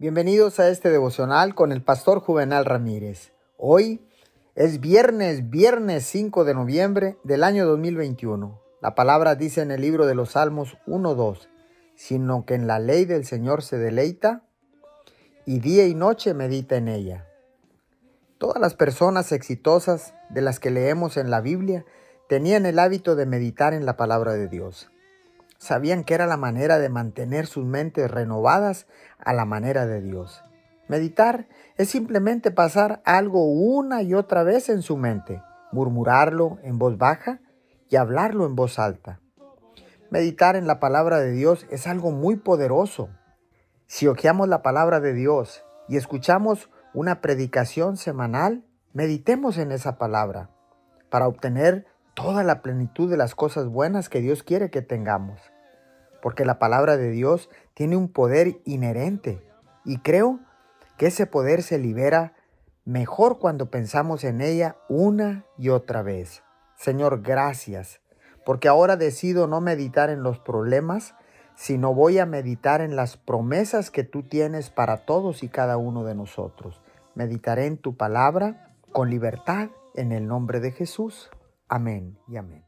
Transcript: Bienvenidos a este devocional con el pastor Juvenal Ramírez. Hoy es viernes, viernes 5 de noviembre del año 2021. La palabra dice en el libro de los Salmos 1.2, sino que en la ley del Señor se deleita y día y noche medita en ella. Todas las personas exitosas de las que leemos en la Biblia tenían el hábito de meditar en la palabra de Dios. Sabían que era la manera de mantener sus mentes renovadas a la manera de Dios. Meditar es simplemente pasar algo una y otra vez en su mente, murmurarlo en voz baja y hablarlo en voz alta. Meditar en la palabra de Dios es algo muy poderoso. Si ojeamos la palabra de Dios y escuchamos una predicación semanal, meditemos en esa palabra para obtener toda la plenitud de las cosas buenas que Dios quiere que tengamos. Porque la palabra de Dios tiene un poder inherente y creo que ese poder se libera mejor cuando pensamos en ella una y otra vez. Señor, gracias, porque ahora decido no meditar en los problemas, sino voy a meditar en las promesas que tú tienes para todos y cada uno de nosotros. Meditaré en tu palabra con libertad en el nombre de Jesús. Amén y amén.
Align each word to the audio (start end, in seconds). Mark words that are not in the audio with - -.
Bienvenidos 0.00 0.60
a 0.60 0.68
este 0.68 0.90
devocional 0.90 1.56
con 1.56 1.72
el 1.72 1.82
pastor 1.82 2.20
Juvenal 2.20 2.64
Ramírez. 2.64 3.32
Hoy 3.56 4.00
es 4.54 4.78
viernes, 4.78 5.50
viernes 5.50 6.04
5 6.04 6.44
de 6.44 6.54
noviembre 6.54 7.18
del 7.24 7.42
año 7.42 7.66
2021. 7.66 8.62
La 8.80 8.94
palabra 8.94 9.34
dice 9.34 9.60
en 9.60 9.72
el 9.72 9.80
libro 9.80 10.06
de 10.06 10.14
los 10.14 10.30
Salmos 10.30 10.78
1.2, 10.86 11.48
sino 11.96 12.46
que 12.46 12.54
en 12.54 12.68
la 12.68 12.78
ley 12.78 13.06
del 13.06 13.24
Señor 13.24 13.64
se 13.64 13.76
deleita 13.76 14.44
y 15.44 15.58
día 15.58 15.88
y 15.88 15.96
noche 15.96 16.32
medita 16.32 16.76
en 16.76 16.86
ella. 16.86 17.26
Todas 18.38 18.60
las 18.60 18.74
personas 18.74 19.32
exitosas 19.32 20.14
de 20.30 20.42
las 20.42 20.60
que 20.60 20.70
leemos 20.70 21.16
en 21.16 21.28
la 21.28 21.40
Biblia 21.40 21.84
tenían 22.28 22.66
el 22.66 22.78
hábito 22.78 23.16
de 23.16 23.26
meditar 23.26 23.74
en 23.74 23.84
la 23.84 23.96
palabra 23.96 24.34
de 24.34 24.46
Dios. 24.46 24.92
Sabían 25.58 26.04
que 26.04 26.14
era 26.14 26.26
la 26.26 26.36
manera 26.36 26.78
de 26.78 26.88
mantener 26.88 27.46
sus 27.46 27.64
mentes 27.64 28.10
renovadas 28.10 28.86
a 29.18 29.32
la 29.32 29.44
manera 29.44 29.86
de 29.86 30.00
Dios. 30.00 30.42
Meditar 30.88 31.48
es 31.76 31.90
simplemente 31.90 32.50
pasar 32.50 33.02
algo 33.04 33.44
una 33.44 34.02
y 34.02 34.14
otra 34.14 34.42
vez 34.44 34.68
en 34.68 34.82
su 34.82 34.96
mente, 34.96 35.42
murmurarlo 35.72 36.58
en 36.62 36.78
voz 36.78 36.96
baja 36.96 37.40
y 37.90 37.96
hablarlo 37.96 38.46
en 38.46 38.56
voz 38.56 38.78
alta. 38.78 39.20
Meditar 40.10 40.56
en 40.56 40.66
la 40.66 40.80
palabra 40.80 41.18
de 41.18 41.32
Dios 41.32 41.66
es 41.70 41.86
algo 41.86 42.12
muy 42.12 42.36
poderoso. 42.36 43.10
Si 43.86 44.06
ojeamos 44.06 44.48
la 44.48 44.62
palabra 44.62 45.00
de 45.00 45.12
Dios 45.12 45.64
y 45.88 45.96
escuchamos 45.96 46.70
una 46.94 47.20
predicación 47.20 47.96
semanal, 47.96 48.64
meditemos 48.94 49.58
en 49.58 49.72
esa 49.72 49.98
palabra 49.98 50.50
para 51.10 51.28
obtener 51.28 51.86
toda 52.18 52.42
la 52.42 52.62
plenitud 52.62 53.08
de 53.08 53.16
las 53.16 53.36
cosas 53.36 53.68
buenas 53.68 54.08
que 54.08 54.20
Dios 54.20 54.42
quiere 54.42 54.70
que 54.70 54.82
tengamos. 54.82 55.40
Porque 56.20 56.44
la 56.44 56.58
palabra 56.58 56.96
de 56.96 57.10
Dios 57.10 57.48
tiene 57.74 57.96
un 57.96 58.08
poder 58.08 58.58
inherente 58.64 59.40
y 59.84 59.98
creo 59.98 60.40
que 60.96 61.06
ese 61.06 61.26
poder 61.26 61.62
se 61.62 61.78
libera 61.78 62.34
mejor 62.84 63.38
cuando 63.38 63.70
pensamos 63.70 64.24
en 64.24 64.40
ella 64.40 64.74
una 64.88 65.44
y 65.58 65.68
otra 65.68 66.02
vez. 66.02 66.42
Señor, 66.74 67.22
gracias, 67.22 68.00
porque 68.44 68.66
ahora 68.66 68.96
decido 68.96 69.46
no 69.46 69.60
meditar 69.60 70.10
en 70.10 70.24
los 70.24 70.40
problemas, 70.40 71.14
sino 71.54 71.94
voy 71.94 72.18
a 72.18 72.26
meditar 72.26 72.80
en 72.80 72.96
las 72.96 73.16
promesas 73.16 73.92
que 73.92 74.02
tú 74.02 74.24
tienes 74.24 74.70
para 74.70 75.04
todos 75.04 75.44
y 75.44 75.48
cada 75.48 75.76
uno 75.76 76.02
de 76.02 76.16
nosotros. 76.16 76.82
Meditaré 77.14 77.66
en 77.66 77.78
tu 77.78 77.96
palabra 77.96 78.74
con 78.90 79.08
libertad 79.08 79.68
en 79.94 80.10
el 80.10 80.26
nombre 80.26 80.58
de 80.58 80.72
Jesús. 80.72 81.30
Amén 81.68 82.18
y 82.26 82.36
amén. 82.36 82.67